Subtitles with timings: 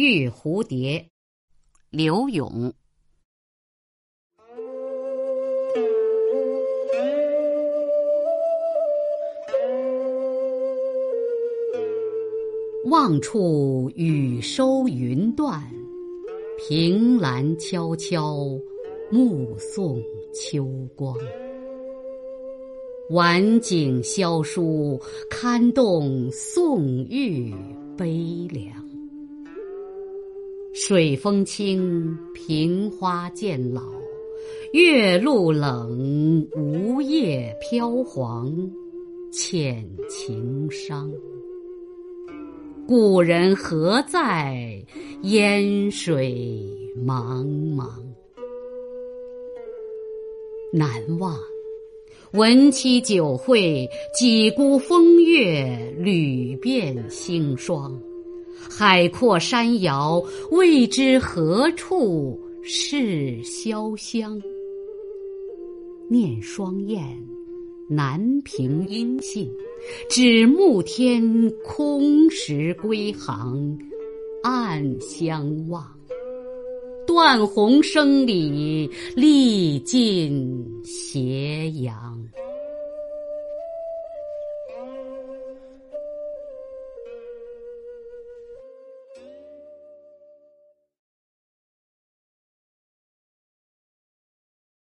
[0.00, 1.08] 玉蝴蝶，
[1.90, 2.72] 刘永。
[12.84, 15.68] 望处雨收云断，
[16.56, 18.36] 凭栏悄悄，
[19.10, 20.00] 目送
[20.32, 21.18] 秋光。
[23.10, 24.96] 晚景萧疏，
[25.28, 27.52] 堪动宋玉
[27.96, 28.87] 悲凉。
[30.80, 33.82] 水风清，萍花渐老，
[34.72, 38.56] 月露冷，梧叶飘黄，
[39.32, 41.12] 欠情伤。
[42.86, 44.80] 故人何在？
[45.22, 46.64] 烟水
[46.96, 47.88] 茫茫，
[50.72, 51.36] 难忘。
[52.34, 58.00] 闻妻酒会，几孤风月，屡遍星霜。
[58.68, 64.40] 海阔山遥，未知何处是潇湘。
[66.08, 67.02] 念双燕，
[67.88, 69.50] 难平音信，
[70.08, 73.78] 指暮天空时归航，
[74.42, 75.86] 暗相望。
[77.06, 82.22] 断鸿声里，历尽斜阳。